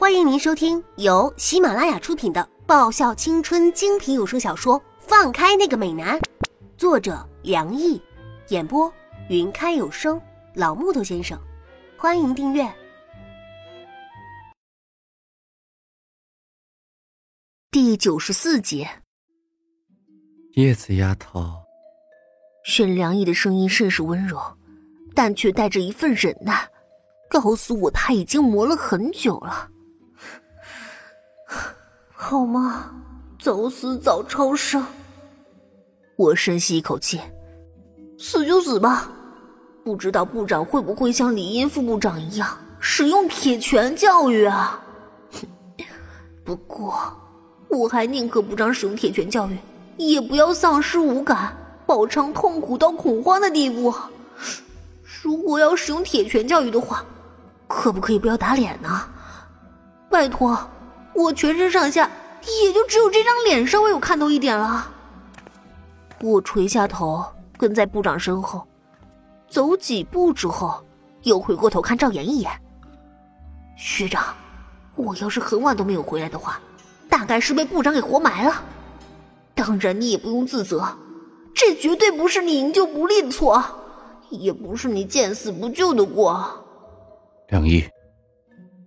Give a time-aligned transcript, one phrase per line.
[0.00, 6.18] 欢迎您收听由喜马拉雅出品的爆笑青春精品有声小说《放开那个美男》，
[6.74, 8.00] 作者梁毅，
[8.48, 8.90] 演播
[9.28, 10.18] 云开有声
[10.54, 11.38] 老木头先生。
[11.98, 12.66] 欢迎订阅
[17.70, 18.88] 第九十四集。
[20.54, 21.44] 叶子丫头，
[22.64, 24.40] 沈良毅的声音甚是温柔，
[25.14, 26.66] 但却带着一份忍耐，
[27.28, 29.70] 告诉我他已经磨了很久了。
[32.14, 32.90] 好吗？
[33.38, 34.84] 早死早超生。
[36.16, 37.18] 我深吸一口气，
[38.18, 39.10] 死就死吧。
[39.82, 42.46] 不知道部长会不会像李英副部长一样
[42.78, 44.78] 使用铁拳教育啊？
[46.44, 46.94] 不过，
[47.68, 49.56] 我还宁可部长使用铁拳教育，
[49.96, 51.56] 也不要丧失五感，
[51.86, 53.94] 饱尝痛苦到恐慌的地步。
[55.22, 57.02] 如果要使用铁拳教育的话，
[57.66, 59.08] 可不可以不要打脸呢？
[60.10, 60.58] 拜托。
[61.20, 62.10] 我全身上下
[62.62, 64.90] 也就只有这张脸稍微有看头一点了。
[66.22, 67.24] 我垂下头，
[67.56, 68.66] 跟在部长身后，
[69.48, 70.82] 走几步之后，
[71.22, 72.50] 又回过头看赵岩一眼。
[73.76, 74.34] 学长，
[74.96, 76.60] 我要是很晚都没有回来的话，
[77.08, 78.62] 大概是被部长给活埋了。
[79.54, 80.86] 当然，你也不用自责，
[81.54, 83.62] 这绝对不是你营救不利的错，
[84.30, 86.48] 也不是你见死不救的过。
[87.48, 87.84] 梁毅。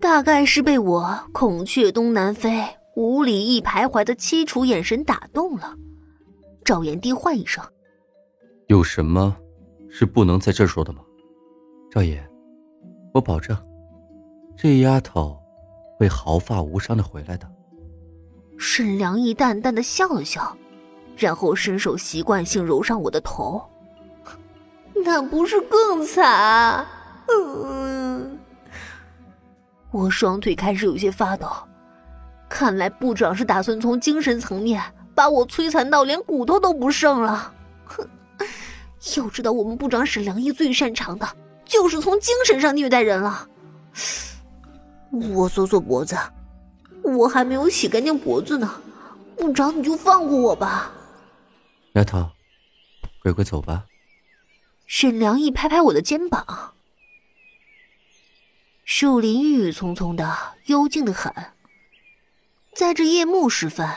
[0.00, 2.64] 大概是被我孔雀东南飞，
[2.96, 5.74] 五里一徘徊的凄楚眼神打动了，
[6.64, 7.62] 赵岩低唤一声
[8.68, 9.36] ：“有什么
[9.90, 11.00] 是不能在这儿说的吗？”
[11.92, 12.26] 赵岩，
[13.12, 13.54] 我保证，
[14.56, 15.38] 这丫头
[15.98, 17.46] 会毫发无伤的回来的。
[18.56, 20.56] 沈良义淡淡的笑了笑，
[21.16, 23.62] 然后伸手习惯性揉上我的头，
[25.04, 26.86] 那不是更惨？
[27.28, 27.99] 嗯。
[29.90, 31.50] 我双腿开始有些发抖，
[32.48, 34.80] 看来部长是打算从精神层面
[35.14, 37.52] 把我摧残到连骨头都不剩了。
[37.84, 38.08] 哼，
[39.16, 41.28] 要知道我们部长沈良义最擅长的
[41.64, 43.48] 就是从精神上虐待人了。
[45.34, 46.16] 我缩缩脖子，
[47.02, 48.72] 我还没有洗干净脖子呢，
[49.36, 50.92] 部长你就放过我吧。
[51.94, 52.30] 丫头，
[53.24, 53.84] 乖乖走吧。
[54.86, 56.74] 沈良义拍拍我的肩膀。
[58.92, 60.36] 树林郁郁葱葱的，
[60.66, 61.32] 幽静的很。
[62.74, 63.88] 在这夜幕时分，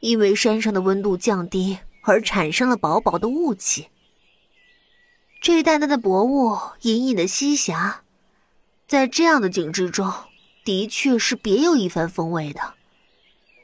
[0.00, 3.90] 因为山上的温度降低而产生了薄薄的雾气。
[5.40, 8.02] 这淡淡的薄雾隐隐的西霞，
[8.88, 10.12] 在这样的景致中，
[10.64, 12.74] 的确是别有一番风味的。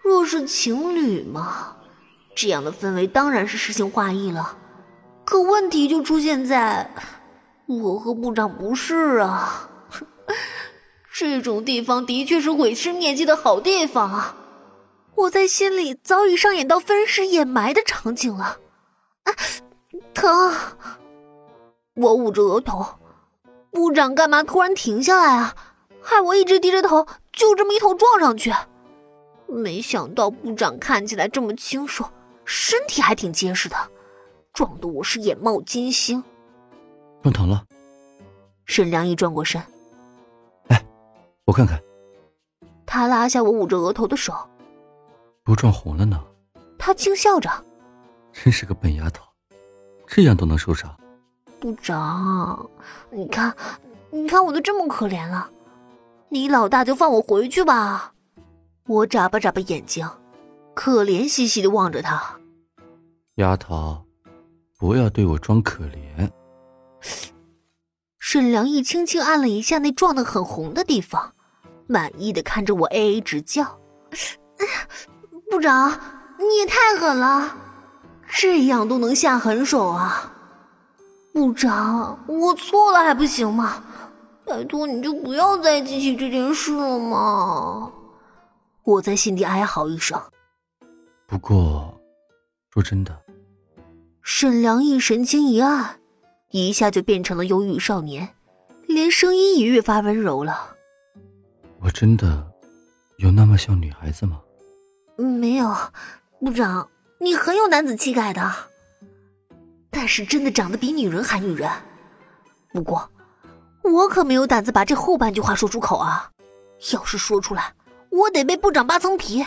[0.00, 1.76] 若是情侣嘛，
[2.36, 4.56] 这样的氛围当然是诗情画意了。
[5.24, 6.88] 可问题就出现在，
[7.66, 9.68] 我和部长不是啊。
[11.12, 14.36] 这种地方的确是毁尸灭迹的好地方啊！
[15.14, 18.58] 我在心里早已上演到分尸掩埋的场景了。
[19.24, 19.34] 啊，
[20.14, 20.54] 疼！
[21.94, 22.84] 我捂着额头。
[23.70, 25.54] 部长干嘛突然停下来啊？
[26.00, 28.52] 害我一直低着头，就这么一头撞上去。
[29.46, 32.04] 没想到部长看起来这么清瘦，
[32.44, 33.76] 身体还挺结实的，
[34.52, 36.24] 撞得我是眼冒金星。
[37.22, 37.64] 撞疼了。
[38.64, 39.62] 沈良一转过身。
[41.44, 41.82] 我看看，
[42.86, 44.32] 他拉下我捂着额头的手，
[45.44, 46.22] 都撞红了呢。
[46.78, 47.50] 他轻笑着，
[48.32, 49.24] 真是个笨丫头，
[50.06, 50.94] 这样都能受伤。
[51.60, 52.68] 部长，
[53.10, 53.54] 你看，
[54.10, 55.50] 你看我都这么可怜了，
[56.28, 58.12] 你老大就放我回去吧。
[58.86, 60.08] 我眨巴眨巴眼睛，
[60.74, 62.38] 可怜兮兮的望着他。
[63.36, 64.04] 丫头，
[64.78, 66.30] 不要对我装可怜。
[68.32, 71.34] 沈良义轻轻按了一下那撞得很红的地方，
[71.86, 73.78] 满意的看着我 A A 直叫
[75.50, 75.90] ：“部长，
[76.38, 77.54] 你也太狠了，
[78.26, 80.32] 这样都能下狠手啊！
[81.34, 83.84] 部长，我错了还不行吗？
[84.46, 87.92] 拜托你就不要再提起这件事了嘛？”
[88.84, 90.18] 我在心底哀嚎一声。
[91.26, 92.00] 不过，
[92.72, 93.14] 说真的，
[94.22, 95.98] 沈良义神情一暗。
[96.52, 98.28] 一下就变成了忧郁少年，
[98.86, 100.76] 连声音也越发温柔了。
[101.80, 102.46] 我真的
[103.16, 104.40] 有那么像女孩子吗？
[105.16, 105.74] 没有，
[106.40, 106.88] 部长，
[107.18, 108.52] 你很有男子气概的，
[109.90, 111.70] 但是真的长得比女人还女人。
[112.72, 113.10] 不过，
[113.82, 116.30] 我可没有胆子把这后半句话说出口啊！
[116.92, 117.74] 要是说出来，
[118.10, 119.44] 我得被部长扒层皮，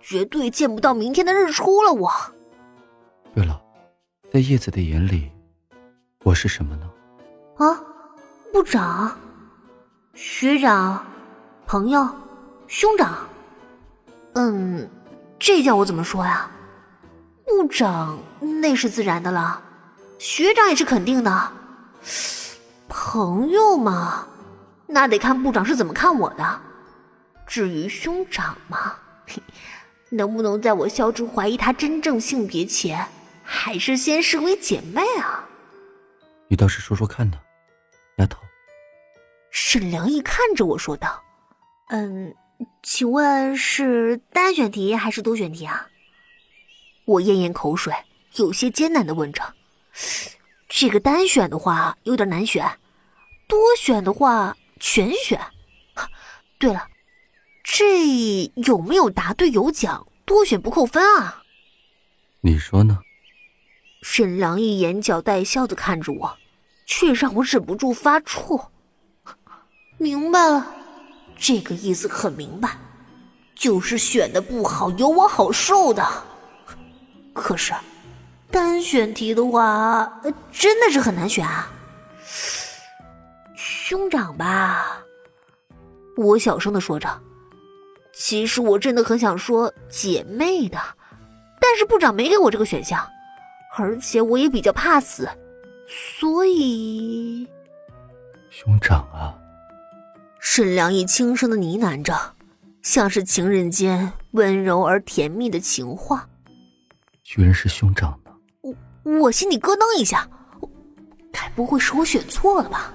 [0.00, 1.92] 绝对见不到明天的日出了。
[1.92, 2.10] 我。
[3.34, 3.60] 对了，
[4.32, 5.30] 在叶子的眼里。
[6.22, 6.90] 我是什么呢？
[7.56, 7.80] 啊，
[8.52, 9.18] 部长、
[10.12, 11.02] 学长、
[11.66, 12.06] 朋友、
[12.66, 13.26] 兄长。
[14.34, 14.86] 嗯，
[15.38, 16.50] 这叫我怎么说呀？
[17.46, 18.18] 部长
[18.60, 19.62] 那是自然的了，
[20.18, 21.52] 学长也是肯定的。
[22.86, 24.26] 朋友嘛，
[24.86, 26.60] 那得看部长是怎么看我的。
[27.46, 28.94] 至于兄长嘛，
[30.10, 33.08] 能不能在我消除怀疑他真正性别前，
[33.42, 35.46] 还是先视为姐妹啊？
[36.50, 37.40] 你倒是说说看呢，
[38.16, 38.40] 丫头。
[39.52, 41.22] 沈良义看着我说道
[41.90, 42.34] ：“嗯，
[42.82, 45.86] 请问是单选题还是多选题啊？”
[47.06, 47.94] 我咽咽口水，
[48.34, 49.54] 有些艰难的问着
[50.68, 52.68] ：“这个单选的话有点难选，
[53.46, 55.40] 多选的话全选。
[56.58, 56.88] 对了，
[57.62, 58.04] 这
[58.66, 61.44] 有没有答对有奖，多选不扣分啊？”
[62.42, 62.98] 你说呢？
[64.02, 66.38] 沈良义眼角带笑的看着我，
[66.90, 68.60] 却让我忍不住发怵。
[69.96, 70.74] 明白了，
[71.38, 72.76] 这个意思很明白，
[73.54, 76.04] 就是选的不好，有我好受的。
[77.32, 77.72] 可是，
[78.50, 80.20] 单选题的话，
[80.50, 81.70] 真的是很难选啊。
[83.54, 85.00] 兄长吧，
[86.16, 87.08] 我小声的说着。
[88.12, 90.76] 其实我真的很想说姐妹的，
[91.60, 93.08] 但是部长没给我这个选项，
[93.78, 95.28] 而且我也比较怕死，
[95.92, 97.44] 所以，
[98.48, 99.34] 兄长啊，
[100.38, 102.14] 沈良义轻声的呢喃着，
[102.80, 106.28] 像是情人间温柔而甜蜜的情话。
[107.24, 108.30] 居然是兄长呢！
[109.02, 110.28] 我我心里咯噔一下，
[111.32, 112.94] 该不会是我选错了吧？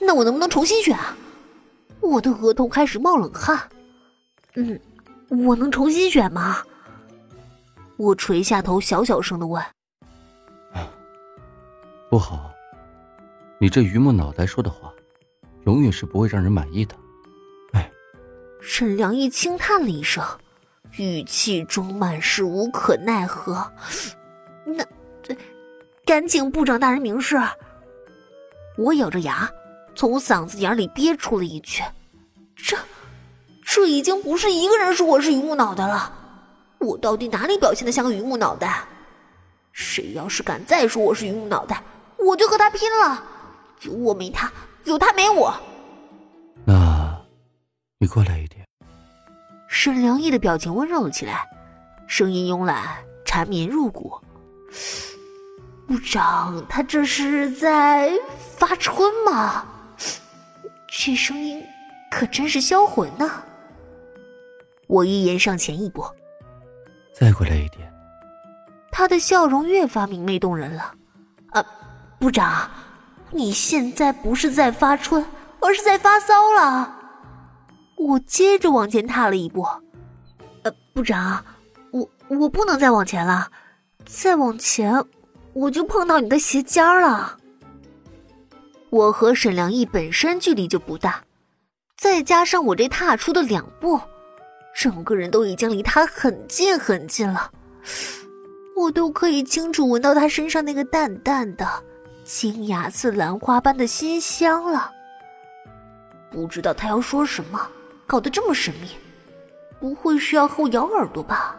[0.00, 1.14] 那我能不能重新选啊？
[2.00, 3.68] 我的额头开始冒冷汗。
[4.54, 4.80] 嗯，
[5.28, 6.62] 我能重新选吗？
[7.98, 9.62] 我垂下头，小小声的问。
[12.12, 12.52] 不好，
[13.58, 14.92] 你这榆木脑袋说的话，
[15.64, 16.94] 永远是不会让人满意的。
[17.72, 17.90] 哎，
[18.60, 20.22] 沈良义轻叹了一声。
[20.98, 23.66] 语气中满是无可奈何。
[24.66, 24.84] 那，
[26.04, 27.40] 敢请部长大人明示。
[28.76, 29.50] 我咬着牙，
[29.94, 31.82] 从嗓子眼里憋出了一句
[32.54, 32.76] ：“这，
[33.64, 36.12] 这已经不是一个人说我是榆木脑袋了。
[36.78, 38.84] 我到底哪里表现的像个榆木脑袋？
[39.72, 41.82] 谁要是敢再说我是榆木脑袋，
[42.24, 43.22] 我就和他拼了！
[43.82, 44.50] 有我没他，
[44.84, 45.54] 有他没我。
[46.64, 47.20] 那，
[47.98, 48.64] 你过来一点。”
[49.68, 51.48] 沈良义的表情温柔了起来，
[52.06, 54.20] 声音慵懒，缠绵入骨。
[55.86, 58.12] 部长，他这是在
[58.56, 59.66] 发春吗？
[60.88, 61.64] 这声音
[62.10, 63.42] 可真是销魂呐！
[64.86, 66.04] 我一言上前一步，
[67.12, 67.90] 再过来一点。
[68.90, 70.94] 他的笑容越发明媚动人了。
[71.50, 71.64] 啊，
[72.22, 72.70] 部长，
[73.32, 75.26] 你现在不是在发春，
[75.58, 76.96] 而是在发骚了。
[77.96, 79.66] 我接着往前踏了一步，
[80.62, 81.44] 呃，部长，
[81.90, 83.50] 我我不能再往前了，
[84.06, 85.04] 再往前
[85.52, 87.38] 我就碰到你的鞋尖了。
[88.90, 91.24] 我和沈良义本身距离就不大，
[91.98, 94.00] 再加上我这踏出的两步，
[94.76, 97.50] 整个人都已经离他很近很近了，
[98.76, 101.66] 我都可以清楚闻到他身上那个淡淡的
[102.24, 104.90] 金牙似兰花般的馨香了。
[106.30, 107.68] 不知道他要说什么。
[108.04, 108.88] 搞得这么神秘，
[109.80, 111.56] 不会是要和我咬耳朵吧？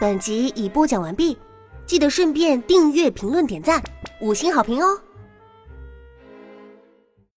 [0.00, 1.38] 本集已播讲完毕，
[1.86, 3.80] 记得顺便订阅、评论、点赞、
[4.20, 5.00] 五星好评哦！